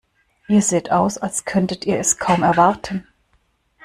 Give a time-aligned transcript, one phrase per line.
[0.47, 3.07] Ihr seht aus, als könntet ihr es kaum erwarten.